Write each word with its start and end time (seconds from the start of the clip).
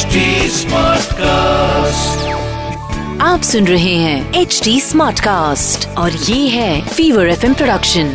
HD 0.00 0.18
Smartcast. 0.48 2.20
आप 3.20 3.40
सुन 3.42 3.66
रहे 3.66 3.94
हैं 3.94 4.34
एच 4.34 4.60
डी 4.64 4.80
स्मार्ट 4.80 5.20
कास्ट 5.20 5.88
और 5.88 6.12
ये 6.12 6.48
है 6.48 6.88
फीवर 6.88 7.28
एफ़ 7.28 7.46
प्रोडक्शन 7.46 8.12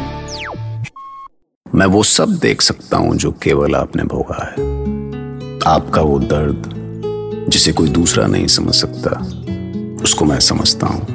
मैं 1.75 1.85
वो 1.85 2.03
सब 2.03 2.29
देख 2.29 2.61
सकता 2.61 2.97
हूँ 2.97 3.15
जो 3.15 3.31
केवल 3.31 3.75
आपने 3.75 4.03
भोगा 4.03 4.43
है। 4.43 4.51
आपका 5.67 6.01
वो 6.01 6.19
दर्द 6.19 6.71
जिसे 7.49 7.71
कोई 7.71 7.89
दूसरा 7.89 8.27
नहीं 8.27 8.47
समझ 8.47 8.75
सकता 8.75 9.09
उसको 10.03 10.25
मैं 10.25 10.39
समझता 10.39 10.87
हूँ। 10.87 11.07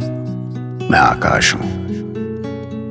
मैं 0.91 0.99
आकाश 0.99 1.55
हूँ। 1.55 1.71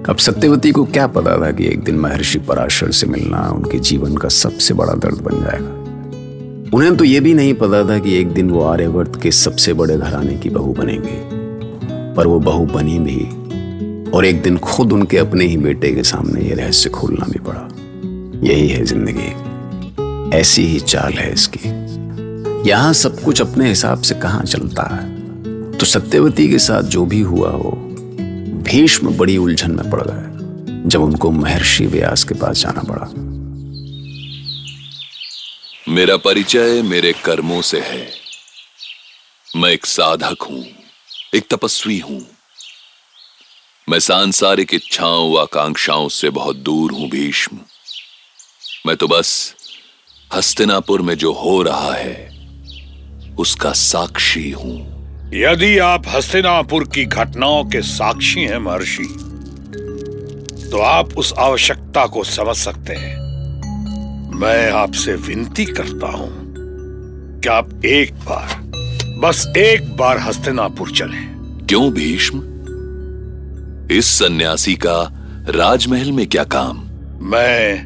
अब 0.09 0.18
सत्यवती 0.18 0.71
को 0.71 0.86
क्या 0.86 1.07
पता 1.07 1.41
था 1.41 1.52
कि 1.52 1.68
एक 1.68 1.84
दिन 1.84 1.96
महर्षि 1.96 2.39
पराशर 2.39 2.91
से 2.91 3.07
मिलना 3.07 3.50
उनके 3.50 3.80
जीवन 3.80 4.18
का 4.18 4.30
सबसे 4.30 4.73
बड़ा 4.73 4.93
दर्द 4.93 5.21
बन 5.21 5.43
जाएगा। 5.43 5.79
उन्हें 6.74 6.98
तो 6.98 7.04
यह 7.04 7.21
भी 7.21 7.34
नहीं 7.34 7.54
पता 7.54 7.89
था 7.89 8.00
कि 8.00 8.16
एक 8.16 8.32
दिन 8.32 8.50
वो 8.50 8.62
आर्यवर्त 8.62 9.21
के 9.21 9.32
सबसे 9.32 9.74
बड़े 9.74 9.98
घराने 9.98 10.36
की 10.36 10.50
बहू 10.50 10.74
बनेंगे। 10.74 11.39
पर 12.16 12.28
वो 12.28 12.39
बहू 12.39 12.66
बनी 12.66 13.00
भी, 13.00 14.12
और 14.12 14.26
एक 14.26 14.42
दिन 14.42 14.57
खुद 14.57 14.93
उनके 14.93 15.18
अपने 15.18 15.46
ही 15.46 15.57
बेटे 15.57 15.92
के 15.92 16.04
सामने 16.04 16.42
ये 16.42 16.56
रहस्य 16.56 16.90
खोलना 16.90 17.26
भी 17.29 17.40
पड़ा। 17.40 17.70
यही 18.48 18.68
है 18.68 18.86
ज़िंदगी। 18.86 20.38
ऐसी 20.38 20.62
ही 20.62 20.79
चाल 20.79 21.14
है 21.14 21.34
इसकी। 21.34 21.60
यहाँ 22.70 22.93
सब 22.93 23.20
कुछ 23.20 23.42
अपने 23.42 23.70
हिसाब 23.70 24.01
से 24.01 24.15
कहाँ 24.15 24.43
चलता 24.43 24.84
है? 24.96 25.10
तो 25.71 25.86
सत्यवती 25.86 26.48
के 26.48 26.60
साथ 26.60 26.84
जो 26.84 27.06
भी 27.06 27.21
हुआ 27.21 27.50
हो, 27.50 27.71
भीष्म 28.64 29.18
बड़ी 29.18 29.38
उलझन 29.38 29.71
में 29.71 29.90
पड़ 29.90 30.01
गए, 30.01 30.90
जब 30.90 31.01
उनको 31.01 31.32
महर्षि 31.32 31.86
व्यास 31.86 32.23
के 32.23 32.36
पास 32.36 32.62
जाना 32.62 32.81
पड़ा। 32.81 33.28
मेरा 36.00 36.17
परिचय 36.17 36.81
मेरे 36.81 37.14
कर्मों 37.14 37.62
से 37.62 37.80
है। 37.80 38.12
मैं 39.56 39.70
एक 39.70 39.86
साधक 39.86 40.42
हूँ, 40.42 40.66
एक 41.36 41.48
तपस्वी 41.52 42.00
हूँ। 42.00 42.22
मैं 43.90 44.00
सांसारिक 44.00 44.73
इच्छाओं 44.73 45.34
व 45.34 45.40
आकांक्षाओं 45.40 46.10
से 46.10 46.30
बहुत 46.30 46.56
दूर 46.56 46.92
हूँ, 46.92 47.10
भीष्म। 47.10 47.60
मैं 48.88 48.96
तो 48.98 49.08
बस 49.08 49.56
हस्तिनापुर 50.34 51.02
में 51.02 51.16
जो 51.16 51.34
हो 51.34 51.62
रहा 51.64 51.94
है, 51.94 52.16
उसका 53.40 53.72
साक्षी 53.72 54.52
हूँ। 54.52 54.78
यदि 55.34 55.78
आप 55.78 56.08
हस्तिनापुर 56.08 56.84
की 56.84 57.06
घटनाओं 57.06 57.64
के 57.66 57.82
साक्षी 57.82 58.42
हैं, 58.42 58.58
महर्षि 58.58 59.10
तो 60.72 60.82
आप 60.82 61.18
उस 61.18 61.34
आवश्यकता 61.38 62.08
को 62.08 62.23
समझ 62.23 62.58
सकते 62.58 62.94
हैं। 62.94 63.19
मैं 64.40 64.72
आपसे 64.72 65.16
विनती 65.16 65.66
करता 65.66 66.08
हूँ 66.08 66.54
कि 67.40 67.50
आप 67.50 67.86
एक 67.86 68.14
बार 68.14 68.72
बस 69.20 69.54
एक 69.58 69.98
बार 69.98 70.20
हस्तिनापुर 70.20 70.92
चलें। 70.92 71.36
क्यों 71.70 71.92
भीष्म? 71.92 72.40
इस 73.92 74.06
सन्यासी 74.06 74.76
का 74.76 75.12
राजमहल 75.50 76.12
में 76.12 76.28
क्या 76.28 76.44
काम? 76.44 76.78
मैं 77.22 77.86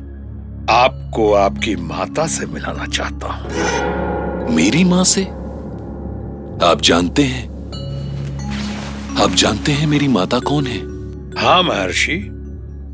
आपको 0.70 1.34
आपकी 1.34 1.76
माता 1.76 2.28
से 2.28 2.46
मिलाना 2.46 2.86
चाहता 2.86 3.28
हूँ। 3.28 4.56
मेरी 4.56 4.84
माँ 4.84 5.04
से? 5.04 5.24
आप 6.66 6.82
जानते 6.84 7.24
हैं? 7.24 7.50
आप 9.24 9.32
जानते 9.32 9.72
हैं 9.72 9.88
मेरी 9.88 10.08
माता 10.08 10.40
कौन 10.40 10.68
है? 10.68 10.80
हाँ 11.44 11.64
महर्षि 11.64 12.30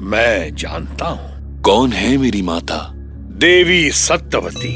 मैं 0.02 0.56
जानता 0.56 1.06
हूँ। 1.06 1.62
कौन 1.62 1.92
है 1.92 2.18
मेरी 2.18 2.42
माता? 2.42 2.96
देवी 3.40 3.92
सत्यवती। 3.92 4.72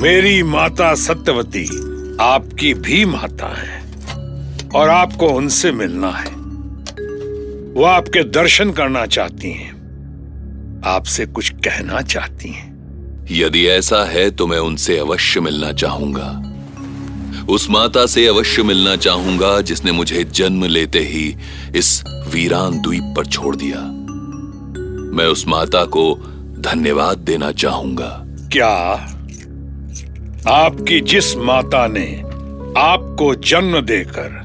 मेरी 0.00 0.42
माता 0.42 0.94
सत्यवती 0.94 1.64
आपकी 2.20 2.72
भी 2.74 3.04
माता 3.04 3.48
है 3.56 3.80
और 4.74 4.88
आपको 4.88 5.28
उनसे 5.28 5.72
मिलना 5.72 6.10
है। 6.10 6.30
वो 7.74 7.84
आपके 7.84 8.22
दर्शन 8.30 8.70
करना 8.70 9.04
चाहती 9.06 9.50
हैं, 9.50 9.72
आपसे 10.86 11.26
कुछ 11.26 11.50
कहना 11.50 12.02
चाहती 12.02 12.48
हैं। 12.48 13.26
यदि 13.30 13.66
ऐसा 13.66 14.04
है 14.04 14.30
तो 14.30 14.46
मैं 14.46 14.58
उनसे 14.58 14.98
अवश्य 14.98 15.40
मिलना 15.40 15.72
चाहूँगा। 15.72 16.30
उस 17.48 17.70
माता 17.70 18.06
से 18.06 18.26
अवश्य 18.26 18.62
मिलना 18.62 18.96
चाहूँगा 18.96 19.60
जिसने 19.60 19.92
मुझे 19.92 20.24
जन्म 20.24 20.64
लेते 20.64 20.98
ही 20.98 21.36
इस 21.76 22.02
वीरान 22.28 22.80
द्वीप 22.80 23.14
पर 23.16 23.26
छोड़ 23.26 23.56
दिया। 23.56 23.80
मैं 25.16 25.26
उस 25.26 25.48
माता 25.48 25.84
को 25.84 26.29
धन्यवाद 26.60 27.18
देना 27.18 27.52
चाहूँगा। 27.52 28.08
क्या 28.52 28.68
आपकी 30.48 31.00
जिस 31.00 31.36
माता 31.36 31.86
ने 31.86 32.06
आपको 32.78 33.34
जन्म 33.34 33.80
देकर 33.80 34.38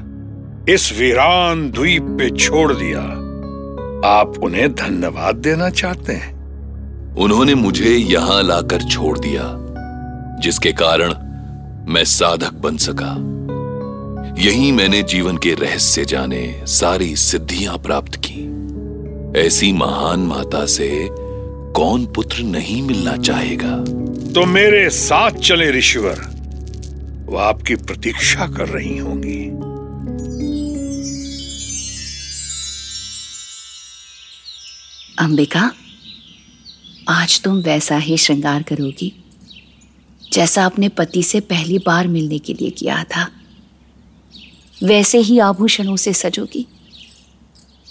इस 0.68 0.92
वीरान 0.98 1.70
द्वीप 1.70 2.02
पे 2.02 2.30
छोड़ 2.30 2.72
दिया 2.72 3.00
आप 4.08 4.34
उन्हें 4.42 4.74
धन्यवाद 4.74 5.36
देना 5.36 5.70
चाहते 5.70 6.12
हैं? 6.12 6.34
उन्होंने 7.14 7.54
मुझे 7.54 7.90
यहाँ 7.90 8.42
लाकर 8.42 8.82
छोड़ 8.82 9.18
दिया 9.18 9.42
जिसके 10.40 10.72
कारण 10.72 11.14
मैं 11.92 12.04
साधक 12.04 12.52
बन 12.54 12.76
सका। 12.76 13.12
यही 14.42 14.72
मैंने 14.72 15.02
जीवन 15.02 15.36
के 15.36 15.54
रहस्य 15.54 16.04
जाने 16.04 16.62
सारी 16.66 17.14
सिद्धियाँ 17.16 17.76
प्राप्त 17.78 18.20
की। 18.26 19.40
ऐसी 19.40 19.72
महान 19.72 20.20
माता 20.20 20.64
से 20.66 20.88
कौन 21.76 22.06
पुत्र 22.06 22.38
नहीं 22.38 22.82
मिलना 22.82 23.16
चाहेगा? 23.16 23.76
तो 24.32 24.46
मेरे 24.46 24.90
साथ 24.90 25.30
चले 25.30 25.70
ऋषिवर। 25.70 26.20
वो 27.26 27.36
आपकी 27.36 27.74
प्रतीक्षा 27.74 28.46
कर 28.46 28.68
रही 28.68 28.98
होंगी। 28.98 29.50
अंबिका 35.18 35.72
आज 37.08 37.40
तुम 37.42 37.56
वैसा 37.56 37.98
ही 37.98 38.16
श्रृंगार 38.16 38.62
करोगी 38.62 39.24
जैसा 40.32 40.64
अपने 40.64 40.88
पति 40.88 41.22
से 41.22 41.40
पहली 41.40 41.78
बार 41.78 42.08
मिलने 42.08 42.38
के 42.38 42.54
लिए 42.54 42.70
किया 42.70 43.04
था। 43.04 43.30
वैसे 44.84 45.18
ही 45.18 45.38
आभूषणों 45.38 45.96
से 45.96 46.12
सजोगी 46.12 46.66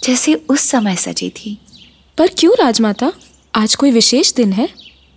जैसे 0.04 0.34
उस 0.34 0.60
समय 0.60 0.96
सजी 0.96 1.30
थी। 1.30 1.58
पर 2.18 2.26
क्यों 2.38 2.52
राजमाता? 2.52 3.12
आज 3.56 3.74
कोई 3.74 3.90
विशेष 3.90 4.32
दिन 4.34 4.52
है? 4.52 4.68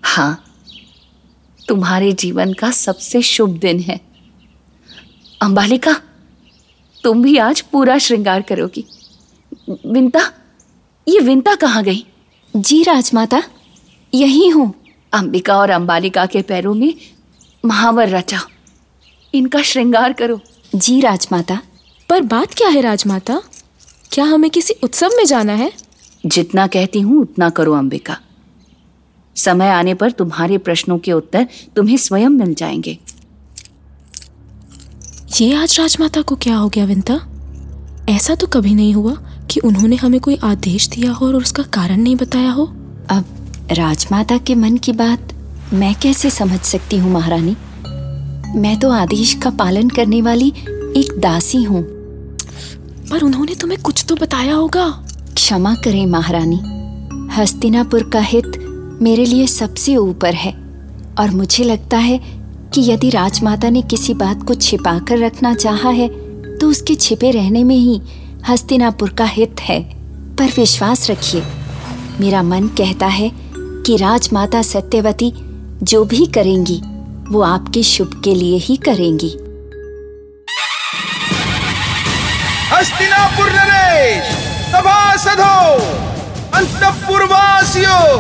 हाँ 0.04 0.44
तुम्हारे 1.68 2.12
जीवन 2.14 2.54
का 2.54 2.72
सबसे 2.72 3.22
शुभ 3.22 3.58
दिन 3.60 3.80
है। 3.80 4.00
अंबालिका 5.42 5.94
तुम 7.04 7.22
भी 7.24 7.38
आज 7.38 7.62
पूरा 7.62 7.98
श्रृंगार 7.98 8.42
करोगी। 8.42 8.86
विंता 9.86 10.22
ये 11.08 11.20
विंता 11.20 11.56
कहाँ 11.56 11.84
गई? 11.84 12.06
जी 12.56 12.82
राजमाता 12.84 13.42
यही 14.14 14.48
हूँ। 14.48 14.74
अंबिका 15.14 15.58
और 15.58 15.70
अंबालिका 15.70 16.26
के 16.26 16.42
पैरों 16.42 16.74
में 16.74 16.94
महावर 17.66 18.10
रचा। 18.10 18.40
इनका 19.34 19.62
श्रृंगार 19.62 20.14
करो। 20.14 20.40
जी 20.76 21.00
राजमाता 21.02 21.62
पर 22.10 22.22
बात 22.22 22.54
क्या 22.54 22.68
है 22.68 22.82
राजमाता? 22.82 23.42
क्या 24.12 24.26
हमें 24.26 24.50
किसी 24.52 24.74
उत्सव 24.84 25.10
में 25.18 25.26
जाना 25.26 25.54
है? 25.54 25.72
जितना 26.26 26.68
कहती 26.68 27.00
हूँ 27.00 27.22
उतना 27.22 27.50
करो 27.50 27.74
अंबिका। 27.74 28.18
समय 29.44 29.70
आने 29.70 29.94
पर 29.94 30.12
तुम्हारे 30.12 30.58
प्रश्नों 30.58 30.98
के 31.00 31.14
उत्तर 31.14 31.48
तुम्हें 31.76 31.98
स्वयं 31.98 32.30
मिल 32.30 32.54
जाएँगे। 32.54 33.00
ये 35.42 35.54
आज 35.54 35.80
राजमाता 35.80 36.22
को 36.22 36.36
क्या 36.36 36.56
हो 36.56 36.70
गया 36.70 36.86
विंता? 36.86 37.20
ऐसा 38.10 38.36
तो 38.36 38.48
कभी 38.48 38.76
नहीं 38.76 38.94
हुआ 38.94 39.14
कि 39.52 39.60
उन्होंने 39.60 39.96
हमें 39.96 40.20
कोई 40.20 40.38
आदेश 40.44 40.90
दिया 40.90 41.12
हो 41.12 41.28
और 41.28 41.36
उसका 41.36 41.64
कारण 41.64 41.98
नहीं 41.98 42.16
बताया 42.16 42.52
हो। 42.52 42.66
अब 43.10 43.26
राजमाता 43.72 44.38
के 44.38 44.56
मन 44.56 44.78
की 44.78 44.92
बात 44.92 45.34
मैं 45.74 45.96
कैसे 45.96 46.30
समझ 46.30 46.60
सकती 46.60 46.98
हूँ 46.98 47.12
महारानी? 47.12 47.56
मैं 48.60 48.80
तो 48.80 48.92
आदेश 48.92 49.34
का 49.34 49.50
पालन 49.50 49.90
करने 49.90 50.22
वाली 50.22 50.54
एक 50.98 51.20
दासी 51.20 51.64
हूँ। 51.64 51.84
पर 53.12 53.22
उन्होंने 53.22 53.56
तुम्हें 53.56 53.82
कुछ 53.82 54.06
तो 54.10 54.16
बताया 54.16 54.54
होगा। 54.54 55.06
क्षमा 55.34 55.76
करें 55.76 56.06
महारानी। 56.06 56.62
हस्तिनापुर 57.36 58.10
का 58.10 58.20
हित 58.20 58.59
मेरे 59.02 59.26
लिए 59.26 59.48
सबसे 59.48 59.96
ऊपर 59.96 60.34
है 60.34 60.52
और 61.20 61.32
मुझे 61.32 61.64
लगता 61.64 61.98
है 61.98 62.18
कि 62.74 62.92
यदि 62.92 63.10
राजमाता 63.10 63.70
ने 63.70 63.82
किसी 63.82 64.14
बात 64.14 64.44
को 64.44 64.54
छिपा 64.54 65.00
कर 65.00 65.18
रखना 65.18 65.54
चाहा 65.54 65.90
है 65.90 66.08
तो 66.58 66.68
उसके 66.68 66.96
छिपे 66.96 67.32
रहने 67.32 67.64
में 67.64 67.76
ही 67.76 68.02
हस्तिनापुर 68.50 69.10
का 69.10 69.26
हित 69.26 69.56
है। 69.62 69.82
पर 70.36 70.46
विश्वास 70.46 71.10
रखिए, 71.10 71.44
मेरा 72.20 72.44
मन 72.44 72.68
कहता 72.68 73.08
है 73.08 73.32
कि 73.60 73.98
राजमाता 73.98 74.62
सत्यवती 74.62 75.34
जो 75.84 76.04
भी 76.06 76.26
करेंगी, 76.26 76.82
वो 77.30 77.42
आपके 77.42 77.84
शुभ 77.84 78.22
के 78.24 78.36
लिए 78.36 78.58
ही 78.58 78.76
करेंगी। 78.78 79.32
हस्तिनापुर 82.74 83.50
नरेश, 83.50 84.24
सभासदों, 84.72 85.80
अंतपुरवासियों। 86.52 88.19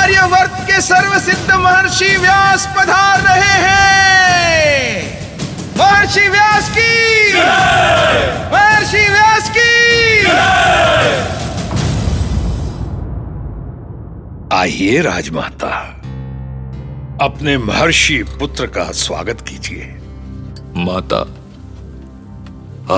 आर्यवर्त 0.00 0.52
के 0.60 0.80
सर्वसिद्ध 0.80 1.52
महर्षि 1.52 2.16
व्यास 2.16 2.68
पधार 2.78 3.20
रहे 3.20 3.56
हैं। 3.68 5.20
महर्षि 5.76 6.28
व्यास 6.28 6.70
की। 6.78 7.34
महर्षि 8.52 9.10
व्यास 9.10 9.50
की। 9.50 9.70
आइए 14.56 15.00
राजमाता 15.00 15.76
अपने 17.22 17.58
महर्षि 17.58 18.22
पुत्र 18.40 18.66
का 18.66 18.84
स्वागत 18.84 19.40
कीजिए। 19.48 19.98
माता 20.76 21.20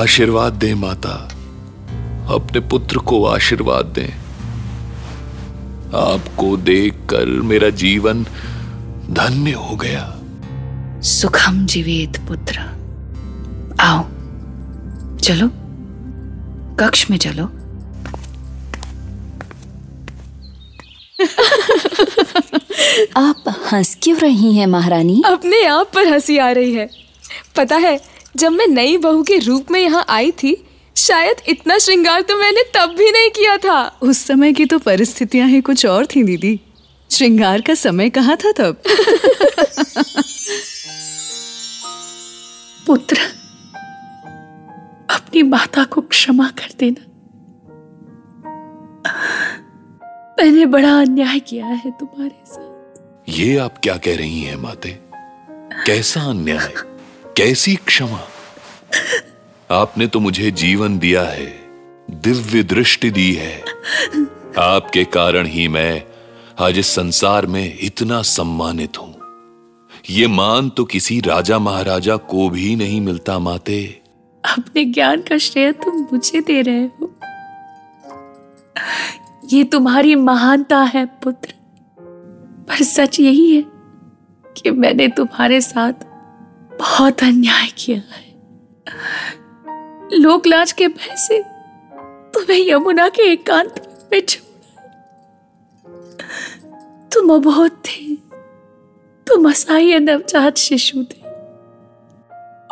आशीर्वाद 0.03 0.53
दे 0.53 0.75
माता 0.75 1.29
अपने 2.35 2.61
पुत्र 2.61 2.97
को 2.97 3.27
आशीर्वाद 3.27 3.85
दें। 3.85 4.22
आपको 5.95 6.57
देखकर 6.57 7.25
मेरा 7.25 7.71
जीवन 7.71 8.27
धन्य 9.11 9.53
हो 9.53 9.77
गया। 9.77 10.19
सुखम 11.03 11.67
जीवेत 11.67 12.29
पुत्र। 12.29 12.59
आओ 13.81 14.05
चलो। 15.19 15.51
कक्ष 16.77 17.11
में 17.11 17.19
चलो। 17.19 17.45
आप 23.17 23.45
हंस 23.73 23.99
क्यों 24.03 24.19
रही 24.19 24.57
हैं 24.57 24.67
महारानी? 24.67 25.23
अपने 25.27 25.67
आप 25.67 25.91
पर 25.95 26.09
हँसी 26.09 26.39
आ 26.39 26.51
रही 26.51 26.75
है। 26.75 26.91
पता 27.57 27.77
है 27.77 28.01
जब 28.37 28.53
मैं 28.53 28.67
नई 28.67 28.97
बहू 28.97 29.23
के 29.23 29.39
रूप 29.39 29.67
में 29.71 29.81
यहाँ 29.81 30.05
आई 30.09 30.31
थी 30.31 30.65
शायद 30.97 31.37
इतना 31.49 31.79
श्रृंगार 31.79 32.23
तो 32.23 32.37
मैंने 32.37 32.63
तब 32.75 32.95
भी 32.99 33.11
नहीं 33.13 33.31
किया 33.31 33.57
था। 33.57 33.99
उस 34.03 34.19
समय 34.27 34.53
की 34.53 34.67
तो 34.67 34.79
परिस्थितियाँ 34.79 35.49
ही 35.49 35.61
कुछ 35.61 35.87
और 35.87 36.07
थी 36.07 36.23
दीदी। 36.23 36.61
श्रृंगार 37.11 37.61
का 37.61 37.75
समय 37.75 38.11
कहाँ 38.11 38.37
था 38.37 38.53
तब? 38.53 38.83
पुत्र 42.87 43.17
अपनी 45.11 45.43
माता 45.43 45.85
को 45.85 46.01
क्षमा 46.01 46.49
कर 46.49 46.75
देना। 46.79 47.09
मैंने 50.39 50.67
बड़ा 50.67 51.01
अन्याय 51.01 51.41
किया 51.41 51.67
है 51.67 51.91
तुम्हारे 51.91 52.43
साथ। 52.47 52.73
ये 53.29 53.57
आप 53.57 53.79
क्या 53.83 53.97
कह 53.97 54.17
रही 54.17 54.43
हैं 54.43 54.57
माते? 54.57 54.99
कैसा 55.87 56.21
अन्याय? 56.21 56.75
कैसी 57.37 57.77
क्षमा? 57.77 58.29
आपने 59.73 60.07
तो 60.07 60.21
मुझे 60.21 60.51
जीवन 60.51 60.99
दिया 60.99 61.23
है, 61.23 61.47
दिव्य 62.11 62.63
दृष्टि 62.63 63.11
दी 63.11 63.33
है। 63.33 63.61
आपके 64.59 65.05
कारण 65.05 65.47
ही 65.47 65.69
मैं 65.69 66.03
आज 66.61 66.79
इस 66.79 66.87
संसार 66.87 67.47
में 67.47 67.79
इतना 67.81 68.23
सम्मानित 68.23 68.99
हूँ। 68.99 69.15
ये 70.11 70.27
मान 70.27 70.69
तो 70.71 70.85
किसी 70.85 71.21
राजा 71.21 71.59
महाराजा 71.59 72.17
को 72.17 72.49
भी 72.51 72.77
नहीं 72.77 73.01
मिलता, 73.01 73.39
माते। 73.39 74.03
अपने 74.45 74.85
ज्ञान 74.85 75.21
का 75.21 75.39
श्रेय 75.39 75.73
तुम 75.73 76.07
मुझे 76.13 76.41
दे 76.41 76.61
रहे 76.63 76.85
हो। 76.85 77.15
ये 79.53 79.65
तुम्हारी 79.65 80.15
महानता 80.15 80.79
है, 80.79 81.07
पुत्र। 81.07 81.55
पर 82.69 82.83
सच 82.83 83.21
यही 83.21 83.57
है 83.57 83.65
कि 84.57 84.71
मैंने 84.71 85.09
तुम्हारे 85.09 85.61
साथ 85.61 86.05
बहुत 86.81 87.23
अन्याय 87.23 87.69
किया 87.79 87.99
है। 87.99 88.32
लोकलाज 90.13 90.73
के 90.73 90.89
भय 90.89 91.17
से 91.17 91.43
तुम्हें 92.35 92.69
यमुना 92.69 93.09
के 93.09 93.33
एकांत 93.33 94.09
में 94.13 94.23
तुम 97.13 97.35
अबोध 97.35 97.71
थे। 97.71 98.15
तुम 99.27 99.51
असहाय 99.51 99.99
नवजात 99.99 100.57
शिशु 100.57 101.05
थे। 101.05 101.23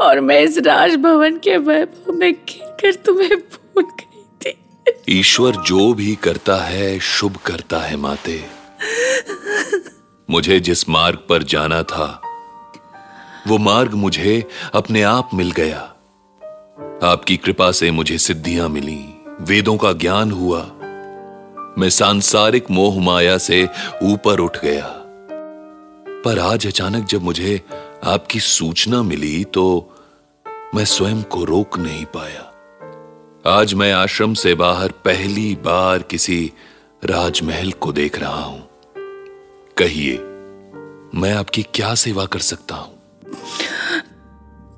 और 0.05 0.21
मैं 0.21 0.41
इस 0.41 0.59
राजभवन 0.59 1.37
के 1.37 1.57
वैभव 1.57 2.13
में 2.13 2.33
गिरकर 2.33 2.95
तुम्हें 2.95 3.39
भूल 3.39 3.85
गई 3.85 4.53
थी। 4.53 5.19
ईश्वर 5.19 5.53
जो 5.53 5.95
भी 5.95 6.15
करता 6.15 6.57
है, 6.57 6.99
शुभ 7.01 7.37
करता 7.37 7.79
है, 7.79 7.97
माते। 7.97 8.45
मुझे 10.31 10.61
जिस 10.61 10.89
मार्ग 10.89 11.19
पर 11.29 11.43
जाना 11.43 11.83
था, 11.83 12.23
वो 13.49 13.59
मार्ग 13.59 13.95
मुझे 13.95 14.49
अपने 14.75 15.03
आप 15.03 15.31
मिल 15.35 15.51
गया। 15.51 15.90
आपकी 17.02 17.37
कृपा 17.37 17.70
से 17.73 17.91
मुझे 17.91 18.19
सिद्धियाँ 18.19 18.69
मिली। 18.69 19.05
वेदों 19.41 19.76
का 19.76 19.93
ज्ञान 19.93 20.31
हुआ। 20.31 20.61
मैं 21.79 21.88
सांसारिक 21.91 22.70
मोह 22.70 23.00
माया 23.00 23.38
से 23.38 23.69
ऊपर 24.02 24.41
उठ 24.41 24.58
गया। 24.58 24.87
पर 26.25 26.38
आज 26.38 26.67
अचानक 26.67 27.06
जब 27.06 27.23
मुझे 27.23 27.61
आपकी 28.05 28.41
सूचना 28.41 29.02
मिली 29.02 29.44
तो 29.44 29.64
मैं 30.75 30.85
स्वयं 30.85 31.23
को 31.23 31.44
रोक 31.44 31.79
नहीं 31.79 32.05
पाया। 32.05 33.56
आज 33.58 33.75
मैं 33.75 33.93
आश्रम 33.93 34.35
से 34.35 34.55
बाहर 34.55 34.93
पहली 35.05 35.55
बार 35.55 36.02
किसी 36.02 36.52
राजमहल 37.05 37.73
को 37.73 37.93
देख 37.93 38.19
रहा 38.19 38.44
हूँ। 38.44 38.69
कहिए, 39.76 40.17
मैं 41.20 41.32
आपकी 41.32 41.62
क्या 41.75 41.94
सेवा 41.94 42.25
कर 42.25 42.38
सकता 42.38 42.75
हूँ? 42.75 42.99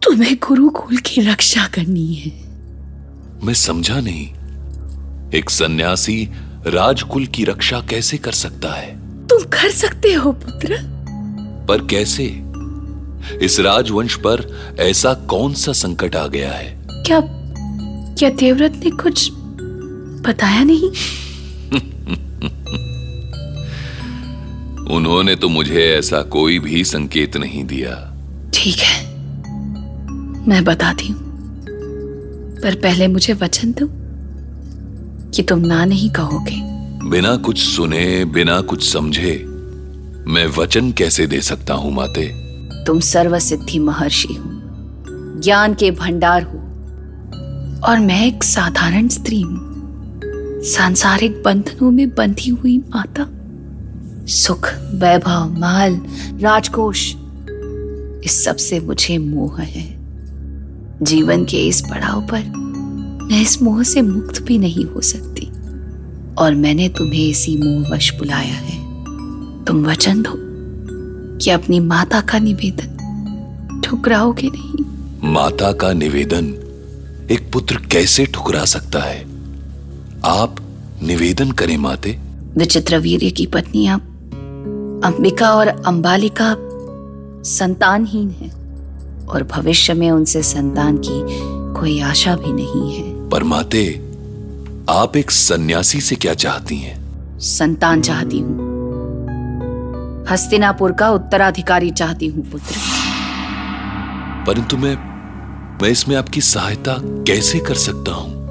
तुम्हें 0.05 0.37
गुरुकुल 0.37 0.97
की 0.97 1.21
रक्षा 1.21 1.67
करनी 1.67 2.15
है। 2.15 2.31
मैं 3.45 3.55
समझा 3.55 4.01
नहीं 4.01 4.27
एक 5.39 5.51
सन्यासी 5.51 6.29
राजकुल 6.67 7.27
की 7.27 7.45
रक्षा 7.45 7.81
कैसे 7.81 8.19
कर 8.19 8.33
सकता 8.33 8.73
है? 8.73 9.27
तुम 9.27 9.43
कर 9.43 9.71
सकते 9.71 10.13
हो 10.13 10.33
पुत्र। 10.33 10.77
पर 11.69 11.87
कैसे? 11.87 12.43
इस 13.43 13.61
राजवंश 13.61 14.15
पर 14.15 14.61
ऐसा 14.81 15.15
कौन 15.15 15.55
सा 15.55 15.73
संकट 15.73 16.17
आ 16.17 16.27
गया 16.27 16.53
है? 16.53 16.85
क्या 16.91 17.21
क्या 18.15 18.31
देवव्रत 18.31 18.81
ने 18.85 18.91
कुछ 18.91 19.31
बताया 20.27 20.65
नहीं? 20.65 20.89
उन्होंने 24.97 25.37
तो 25.37 25.49
मुझे 25.49 25.99
ऐसा 25.99 26.23
कोई 26.23 26.59
भी 26.59 26.85
संकेत 26.85 27.37
नहीं 27.37 27.65
दिया। 27.65 28.15
ठीक 28.55 28.79
है। 28.79 29.02
मैं 30.49 30.65
बताती 30.65 31.07
हूँ। 31.07 31.31
पर 32.63 32.75
पहले 32.75 33.09
मुझे 33.09 33.33
वचन 33.33 33.73
दो 33.73 33.89
कि 35.31 35.43
तुम 35.43 35.59
ना 35.59 35.85
नहीं 35.85 36.11
कहोगे। 36.11 36.61
बिना 37.11 37.37
कुछ 37.37 37.59
सुने 37.59 38.25
बिना 38.25 38.61
कुछ 38.61 38.93
समझे 38.93 39.45
मैं 40.29 40.47
वचन 40.59 40.93
कैसे 40.93 41.27
दे 41.27 41.41
सकता 41.41 41.75
हूँ 41.75 41.93
माते? 41.93 42.27
तुम 42.87 43.01
सर्वसिद्धि 43.01 43.79
महर्षि 43.79 44.35
हो 44.35 44.51
ज्ञान 45.41 45.75
के 45.75 45.91
भंडार 45.91 46.43
हो 46.43 46.59
और 47.89 47.99
मैं 47.99 48.27
एक 48.27 48.45
साधारण 48.45 49.09
स्त्री 49.09 49.41
हूँ। 49.41 49.71
सांसारिक 50.65 51.43
बंधनों 51.45 51.91
में 51.91 52.09
बंधी 52.11 52.51
हुई 52.51 52.79
माता 52.79 53.27
सुख 54.27 54.69
वैभव 54.95 55.59
माल 55.59 56.01
राजकोष 56.41 57.15
इस 58.25 58.45
सबसे 58.45 58.81
मुझे 58.81 59.19
मोह 59.19 59.61
है। 59.61 60.02
जीवन 61.03 61.45
के 61.45 61.57
इस 61.57 61.81
पड़ाव 61.81 62.21
पर 62.21 62.45
मैं 63.25 63.43
इस 63.43 63.63
मोह 63.63 63.83
से 63.83 64.03
मुक्त 64.03 64.43
भी 64.43 64.59
नहीं 64.59 64.85
हो 64.85 65.01
सकती। 65.01 65.47
और 66.35 66.55
मैंने 66.55 66.89
तुम्हें 66.89 67.29
इसी 67.29 67.57
मोहवश 67.57 68.19
बुलाया 68.19 68.55
है। 68.55 69.05
तुम 69.65 69.87
वचन 69.87 70.23
दो 70.23 70.33
कि 71.39 71.51
अपनी 71.51 71.81
माता 71.81 72.21
का 72.21 72.39
निवेदन 72.39 73.81
ठुकराओगे 73.85 74.51
नहीं। 74.55 74.85
माता 75.33 75.73
का 75.73 75.93
निवेदन 75.93 76.45
एक 77.31 77.51
पुत्र 77.53 77.77
कैसे 77.77 78.27
ठुकरा 78.27 78.65
सकता 78.65 78.99
है? 78.99 79.23
आप 80.25 80.57
निवेदन 81.03 81.51
करें 81.51 81.77
माते। 81.77 82.19
विचित्र 82.57 82.99
वीर्य 82.99 83.31
की 83.31 83.47
पत्नी 83.47 83.87
आप 83.87 84.03
अंबिका 85.05 85.55
और 85.55 85.67
अंबालिका 85.67 86.57
संतानहीन 87.43 88.31
है। 88.31 88.62
और 89.33 89.43
भविष्य 89.43 89.95
में 89.95 90.11
उनसे 90.11 90.43
संतान 90.43 90.97
की 90.97 91.21
कोई 91.81 92.01
आशा 92.01 92.37
भी 92.37 92.53
नहीं 92.53 92.95
है। 92.95 93.29
पर 93.29 93.43
माते 93.43 94.01
आप 94.91 95.17
एक 95.17 95.31
सन्यासी 95.31 96.01
से 96.01 96.17
क्या 96.17 96.35
चाहती 96.35 96.77
हैं? 96.77 97.03
संतान 97.39 98.03
चाहती 98.03 98.39
हूँ। 98.39 98.73
हस्तिनापुर 100.29 100.93
का 100.93 101.11
उत्तराधिकारी 101.11 101.91
चाहती 101.91 102.27
हूँ 102.27 102.51
पुत्र। 102.51 102.75
परंतु 104.47 104.77
मैं 104.77 105.13
मैं 105.83 105.91
इसमें 105.91 106.17
आपकी 106.17 106.41
सहायता 106.41 106.99
कैसे 107.03 107.59
कर 107.59 107.75
सकता 107.75 108.13
हूँ? 108.13 108.43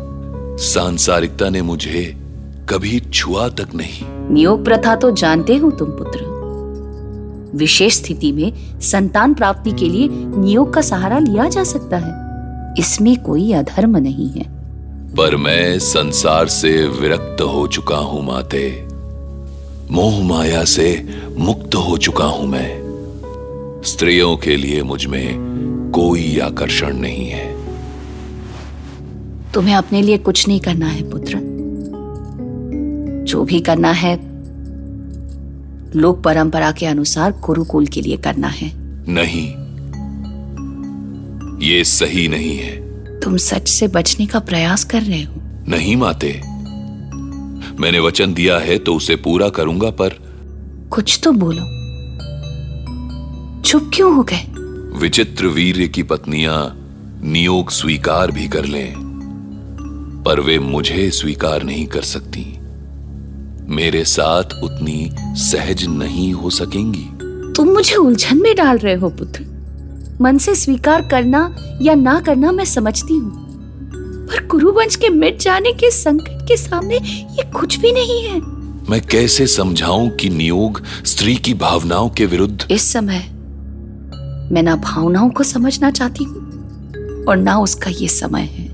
सांसारिकता 0.59 1.49
ने 1.49 1.61
मुझे 1.61 2.17
कभी 2.69 2.99
छुआ 2.99 3.49
तक 3.49 3.67
नहीं। 3.75 4.29
नियोग 4.29 4.65
प्रथा 4.65 4.95
तो 4.95 5.11
जानते 5.11 5.57
हो 5.57 5.71
तुम 5.71 5.89
पुत्र। 5.89 6.30
विशेष 7.55 7.93
स्थिति 7.93 8.31
में 8.31 8.79
संतान 8.79 9.33
प्राप्ति 9.33 9.71
के 9.71 9.89
लिए 9.89 10.07
नियोग 10.11 10.73
का 10.73 10.81
सहारा 10.81 11.19
लिया 11.19 11.49
जा 11.49 11.63
सकता 11.63 11.97
है। 11.97 12.31
इसमें 12.79 13.23
कोई 13.23 13.53
अधर्म 13.53 13.97
नहीं 13.97 14.29
है। 14.29 14.43
पर 15.15 15.35
मैं 15.35 15.79
संसार 15.79 16.47
से 16.47 16.87
विरक्त 16.87 17.41
हो 17.41 17.67
चुका 17.67 17.97
हूँ 17.97 18.25
माते। 18.25 18.87
मोह 19.91 20.23
माया 20.23 20.63
से 20.63 21.09
मुक्त 21.37 21.75
हो 21.75 21.97
चुका 21.97 22.25
हूँ 22.25 22.47
मैं। 22.47 22.81
स्त्रियों 23.85 24.37
के 24.37 24.57
लिए 24.57 24.83
मुझमें 24.83 25.51
कोई 25.95 26.39
आकर्षण 26.39 26.97
नहीं 26.97 27.29
है। 27.29 27.55
तुम्हें 29.53 29.75
अपने 29.75 30.01
लिए 30.01 30.17
कुछ 30.17 30.47
नहीं 30.47 30.59
करना 30.59 30.87
है 30.87 31.09
पुत्र। 31.09 31.33
जो 33.23 33.43
भी 33.43 33.59
करना 33.59 33.91
है 33.91 34.30
लोक 35.95 36.23
परंपरा 36.23 36.71
के 36.71 36.85
अनुसार 36.85 37.31
गुरुकुल 37.31 37.87
के 37.87 38.01
लिए 38.01 38.17
करना 38.17 38.47
है। 38.47 38.71
नहीं। 39.11 39.47
ये 41.67 41.83
सही 41.83 42.27
नहीं 42.27 42.57
है। 42.57 42.81
तुम 43.19 43.37
सच 43.37 43.67
से 43.67 43.87
बचने 43.87 44.25
का 44.25 44.39
प्रयास 44.39 44.83
कर 44.83 45.01
रहे 45.01 45.23
हो। 45.23 45.33
नहीं 45.67 45.95
माते। 45.95 46.41
मैंने 47.79 47.99
वचन 47.99 48.33
दिया 48.33 48.59
है 48.59 48.77
तो 48.77 48.95
उसे 48.95 49.15
पूरा 49.15 49.49
करूँगा 49.49 49.89
पर 49.89 50.09
कुछ 50.91 51.19
तो 51.23 51.31
बोलो। 51.31 51.81
चुप 53.61 53.91
क्यों 53.93 54.15
हो 54.15 54.23
गए? 54.23 54.47
विचित्र 54.99 55.45
वीर 55.45 55.87
की 55.87 56.03
पत्नियाँ 56.03 56.77
नियोग 57.23 57.69
स्वीकार 57.69 58.31
भी 58.31 58.47
कर 58.47 58.65
लें 58.65 58.93
पर 60.25 60.39
वे 60.39 60.59
मुझे 60.59 61.11
स्वीकार 61.11 61.63
नहीं 61.63 61.87
कर 61.87 62.01
सकती। 62.01 62.60
मेरे 63.71 64.03
साथ 64.05 64.43
उतनी 64.63 65.11
सहज 65.35 65.85
नहीं 65.85 66.33
हो 66.33 66.49
सकेंगी। 66.49 67.07
तुम 67.53 67.69
मुझे 67.69 67.95
उलझन 67.95 68.41
में 68.41 68.55
डाल 68.55 68.77
रहे 68.77 68.95
हो 68.95 69.09
पुत्र। 69.09 69.45
मन 70.21 70.37
से 70.37 70.55
स्वीकार 70.55 71.07
करना 71.07 71.55
या 71.81 71.95
ना 71.95 72.19
करना 72.19 72.51
मैं 72.51 72.65
समझती 72.65 73.13
हूँ। 73.13 73.41
पर 74.27 74.45
कुरुवंश 74.47 74.95
के 74.95 75.09
मिट 75.09 75.39
जाने 75.39 75.71
के 75.73 75.91
संकट 75.91 76.47
के 76.47 76.57
सामने 76.57 76.95
ये 76.95 77.51
कुछ 77.51 77.79
भी 77.79 77.91
नहीं 77.91 78.21
है। 78.23 78.39
मैं 78.89 79.01
कैसे 79.01 79.47
समझाऊं 79.47 80.09
कि 80.09 80.29
नियोग 80.29 80.81
स्त्री 81.05 81.35
की 81.35 81.53
भावनाओं 81.53 82.09
के 82.09 82.25
विरुद्ध? 82.25 82.67
इस 82.71 82.91
समय 82.93 83.27
मैं 84.51 84.63
ना 84.63 84.75
भावनाओं 84.75 85.29
को 85.29 85.43
समझना 85.43 85.91
चाहती 85.91 86.23
हूँ 86.23 87.25
और 87.25 87.37
ना 87.37 87.59
उसका 87.59 87.89
ये 87.89 88.07
समय 88.07 88.41
है। 88.41 88.69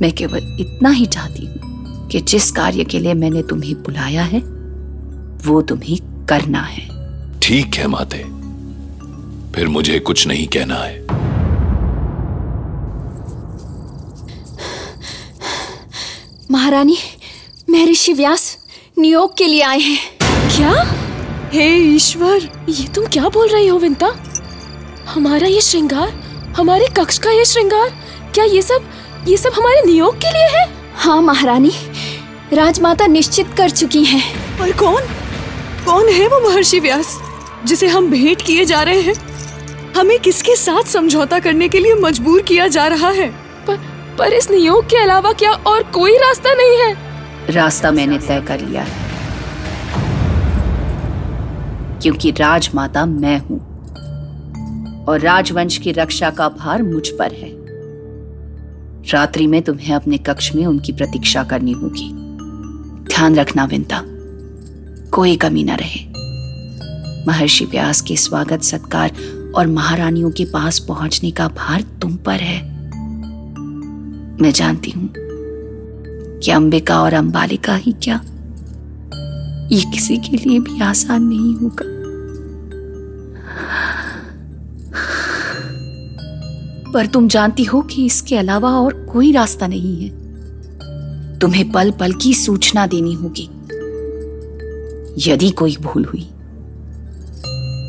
मैं 0.00 0.12
केवल 0.12 0.56
इतना 0.60 0.90
ही 0.90 1.06
चाहती 1.06 1.46
हूँ। 1.46 1.67
कि 2.10 2.20
जिस 2.20 2.50
कार्य 2.50 2.84
के 2.84 2.98
लिए 2.98 3.14
मैंने 3.14 3.42
तुम्हें 3.42 3.74
बुलाया 3.82 4.22
है 4.24 4.40
वो 5.46 5.60
तुम्हें 5.62 5.96
करना 6.26 6.60
है। 6.60 6.86
ठीक 7.40 7.74
है 7.74 7.86
माते 7.86 8.18
फिर 9.54 9.68
मुझे 9.68 9.98
कुछ 9.98 10.26
नहीं 10.26 10.46
कहना 10.46 10.74
है। 10.74 11.06
महारानी 16.50 16.96
महर्षि 17.70 18.12
व्यास 18.12 18.56
नियोग 18.98 19.36
के 19.36 19.46
लिए 19.46 19.62
आए 19.62 19.78
हैं। 19.78 19.98
क्या? 20.56 20.72
हे 21.52 21.66
ईश्वर 21.94 22.48
ये 22.68 22.86
तुम 22.88 23.06
क्या 23.06 23.28
बोल 23.28 23.48
रही 23.48 23.66
हो 23.66 23.78
विंता? 23.78 24.06
हमारा 25.08 25.46
ये 25.46 25.60
श्रृंगार 25.60 26.10
हमारे 26.56 26.86
कक्ष 26.96 27.18
का 27.18 27.30
ये 27.30 27.44
श्रृंगार 27.44 27.88
क्या 28.34 28.44
ये 28.44 28.62
सब 28.62 28.88
ये 29.28 29.36
सब 29.36 29.52
हमारे 29.56 29.82
नियोग 29.86 30.16
के 30.16 30.32
लिए 30.32 30.48
है? 30.58 30.66
हाँ 30.96 31.20
महारानी 31.22 31.70
राजमाता 32.52 33.06
निश्चित 33.06 33.46
कर 33.56 33.70
चुकी 33.70 34.04
हैं। 34.04 34.60
और 34.60 34.72
कौन? 34.72 35.02
कौन 35.84 36.08
है 36.08 36.28
वो 36.28 36.48
महर्षि 36.48 36.80
व्यास 36.80 37.18
जिसे 37.64 37.88
हम 37.88 38.10
भेंट 38.10 38.42
किए 38.42 38.64
जा 38.64 38.82
रहे 38.82 39.00
हैं? 39.00 39.14
हमें 39.96 40.18
किसके 40.18 40.56
साथ 40.56 40.82
समझौता 40.82 41.38
करने 41.38 41.68
के 41.68 41.78
लिए 41.78 41.94
मजबूर 41.94 42.42
किया 42.42 42.68
जा 42.68 42.86
रहा 42.86 43.10
है? 43.10 43.30
पर 43.66 43.76
पर 44.18 44.32
इस 44.32 44.50
नियोग 44.50 44.84
के 44.84 44.96
अलावा 44.96 45.32
क्या 45.32 45.52
और 45.52 45.82
कोई 45.82 46.16
रास्ता 46.16 46.54
नहीं 46.54 46.78
है? 46.78 46.96
रास्ता 47.50 47.90
मैंने 47.90 48.18
तय 48.18 48.40
कर 48.40 48.60
लिया 48.60 48.82
है। 48.82 49.06
क्योंकि 52.02 52.30
राजमाता 52.30 53.06
मैं 53.06 53.38
हूँ 53.38 53.58
और 55.04 55.20
राजवंश 55.20 55.78
की 55.78 55.92
रक्षा 55.92 56.30
का 56.30 56.48
भार 56.48 56.82
मुझ 56.82 57.08
पर 57.08 57.32
है। 57.32 57.56
रात्रि 59.08 59.46
में 59.46 59.62
तुम्हें 59.62 59.94
अपने 59.94 60.18
कक्ष 60.18 60.54
में 60.54 60.66
उनकी 60.66 60.92
प्रतीक्षा 60.92 61.44
करनी 61.44 61.72
होगी। 61.72 62.27
ध्यान 63.08 63.34
रखना, 63.34 63.64
विंता। 63.64 64.02
कोई 65.10 65.36
कमी 65.36 65.64
ना 65.64 65.74
रहे। 65.74 66.08
महर्षि 67.26 67.64
व्यास 67.64 68.00
के 68.00 68.16
स्वागत, 68.16 68.62
सत्कार 68.62 69.12
और 69.54 69.66
महारानियों 69.66 70.30
के 70.30 70.44
पास 70.44 70.78
पहुँचने 70.78 71.30
का 71.30 71.48
भार 71.48 71.80
तुम 71.80 72.16
पर 72.16 72.32
है। 72.32 72.62
मैं 74.42 74.52
जानती 74.52 74.90
हूँ 74.90 75.10
कि 76.38 76.50
अंबिका 76.50 77.02
और 77.02 77.14
अंबालिका 77.14 77.74
ही 77.74 77.92
क्या? 77.92 78.20
ये 79.72 79.80
किसी 79.80 80.16
के 80.16 80.36
लिए 80.36 80.58
भी 80.58 80.80
आसान 80.80 81.22
नहीं 81.22 81.54
होगा। 81.54 81.98
पर 86.92 87.06
तुम 87.06 87.28
जानती 87.28 87.64
हो 87.64 87.80
कि 87.80 88.06
इसके 88.06 88.36
अलावा 88.36 88.70
और 88.70 89.06
कोई 89.12 89.32
रास्ता 89.32 89.66
नहीं 89.66 90.04
है। 90.04 90.27
तुम्हें 91.40 91.70
पल 91.72 91.90
पल 91.90 92.12
की 92.12 92.32
सूचना 92.34 92.86
देनी 92.86 93.12
होगी। 93.14 93.48
यदि 95.18 95.50
कोई 95.50 95.76
भूल 95.80 96.04
हुई 96.04 96.22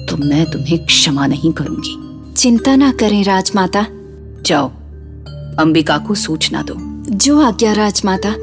तो 0.10 0.18
मैं 0.18 0.46
तुम्हें 0.52 0.86
क्षमा 0.86 1.28
नहीं 1.28 1.52
करूँगी। 1.54 1.96
चिंता 2.36 2.76
ना 2.76 2.92
करें 2.92 3.24
राजमाता। 3.24 3.86
जाओ 4.46 4.70
अंबिका 5.60 5.98
को 5.98 6.16
सूचना 6.16 6.62
दो। 6.62 6.76
जो 7.16 7.40
आज्ञा 7.42 7.74
राजमाता। 7.74 8.36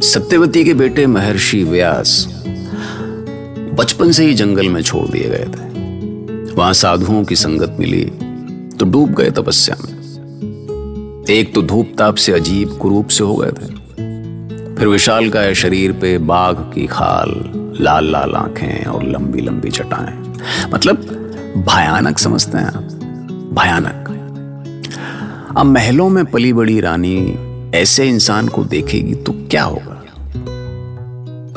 सत्यवती 0.00 0.64
के 0.64 0.74
बेटे 0.74 1.06
महर्षि 1.06 1.62
व्यास 1.64 2.26
बचपन 3.74 4.12
से 4.12 4.26
ही 4.26 4.34
जंगल 4.34 4.68
में 4.68 4.82
छोड़ 4.82 5.08
दिए 5.08 5.28
गए 5.28 5.46
थे। 5.46 6.54
वहाँ 6.54 6.72
साधुओं 6.72 7.24
की 7.24 7.36
संगत 7.36 7.76
मिली 7.80 8.04
तो 8.78 8.86
डूब 8.86 9.14
गए 9.14 9.30
तपस्या 9.30 9.76
में। 9.84 9.95
एक 11.30 11.54
तो 11.54 11.62
धूप 11.62 11.92
ताप 11.98 12.14
से 12.14 12.32
अजीब 12.32 12.68
कुरूप 12.68 13.08
से 13.08 13.24
हो 13.24 13.36
गए 13.36 13.50
थे। 13.50 13.66
फिर 14.76 14.88
विशाल 14.88 15.30
का 15.30 15.52
शरीर 15.52 15.92
पे 15.92 16.18
बाघ 16.18 16.56
की 16.56 16.86
खाल, 16.86 17.50
लाल 17.80 18.12
लाल 18.12 18.34
आँखें 18.34 18.84
और 18.84 19.04
लंबी 19.04 19.40
लंबी 19.40 19.70
चटाएँ। 19.70 20.34
मतलब 20.74 20.96
भयानक 21.56 22.18
समझते 22.18 22.58
हैं 22.58 22.66
आप। 22.66 22.82
भयानक। 23.52 24.08
अब 25.56 25.66
महलों 25.66 26.08
में 26.08 26.24
पली 26.24 26.52
बड़ी 26.52 26.80
रानी 26.80 27.36
ऐसे 27.74 28.08
इंसान 28.08 28.48
को 28.48 28.64
देखेगी 28.64 29.14
तो 29.14 29.32
क्या 29.32 29.64
होगा? 29.64 30.02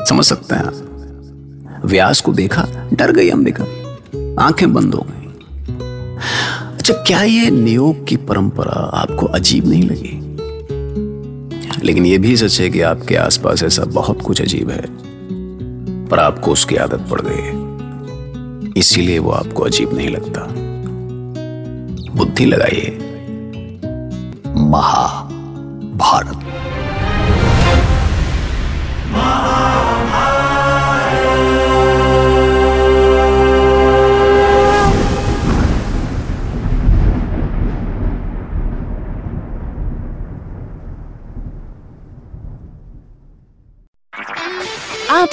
समझ 0.04 0.24
सकते 0.24 0.54
हैं 0.54 0.64
आप। 0.64 1.82
व्यास 1.84 2.20
को 2.20 2.32
देखा, 2.32 2.66
डर 2.92 3.12
गई 3.12 3.30
अंबिका। 3.30 3.64
आँखें 4.44 4.72
बंद 4.72 4.94
हो 4.94 5.06
गई। 5.10 5.19
अच्छा 6.90 7.02
क्या 7.02 7.22
ये 7.22 7.50
नियोग 7.50 8.06
की 8.06 8.16
परंपरा 8.16 8.72
आपको 8.72 9.26
अजीब 9.26 9.66
नहीं 9.68 9.82
लगी? 9.82 10.36
लेकिन 11.86 12.06
यह 12.06 12.18
भी 12.18 12.36
सच 12.36 12.60
है 12.60 12.70
कि 12.70 12.80
आपके 12.80 13.16
आसपास 13.16 13.62
ऐसा 13.62 13.84
बहुत 13.84 14.22
कुछ 14.22 14.42
अजीब 14.42 14.70
है, 14.70 14.82
पर 16.08 16.18
आपको 16.18 16.52
उसकी 16.52 16.76
आदत 16.76 17.06
पड़ 17.10 17.20
गई 17.24 17.42
है। 17.42 18.72
इसीलिए 18.76 19.18
वो 19.18 19.30
आपको 19.30 19.62
अजीब 19.62 19.94
नहीं 19.94 20.08
लगता। 20.08 20.46
बुद्धि 22.14 22.44
लगाइए। 22.44 22.98
महाभारत। 24.56 26.39